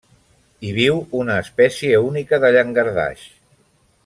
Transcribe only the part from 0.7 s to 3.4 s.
viu una espècie única de llangardaix.